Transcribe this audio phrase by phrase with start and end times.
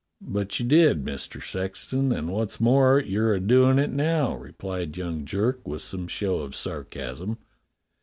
[0.27, 5.25] "But you did, Mister Sexton, and, what's more, you're a doin' it now," replied young
[5.25, 7.37] Jerk with some show of sarcasm.